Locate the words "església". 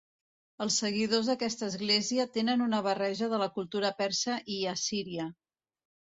1.73-2.25